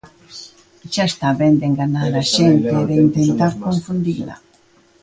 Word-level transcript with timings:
Xa 0.93 1.05
está 1.11 1.29
ben 1.41 1.53
de 1.59 1.65
enganar 1.71 2.11
a 2.21 2.23
xente 2.35 2.69
e 2.81 2.87
de 2.89 2.95
intentar 3.05 3.51
confundila. 3.65 4.35